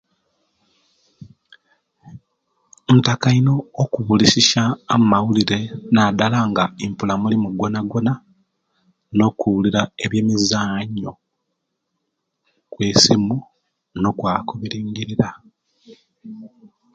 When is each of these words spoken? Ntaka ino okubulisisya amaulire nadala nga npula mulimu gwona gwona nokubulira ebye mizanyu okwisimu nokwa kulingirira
Ntaka 2.95 3.27
ino 3.39 3.55
okubulisisya 3.83 4.63
amaulire 4.95 5.59
nadala 5.93 6.39
nga 6.49 6.63
npula 6.89 7.13
mulimu 7.21 7.47
gwona 7.51 7.79
gwona 7.89 8.13
nokubulira 9.17 9.81
ebye 10.03 10.21
mizanyu 10.27 11.11
okwisimu 12.65 13.35
nokwa 14.01 14.31
kulingirira 14.47 15.29